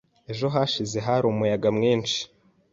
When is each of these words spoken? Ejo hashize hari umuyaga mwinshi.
Ejo 0.31 0.45
hashize 0.55 0.97
hari 1.07 1.25
umuyaga 1.27 1.67
mwinshi. 1.77 2.19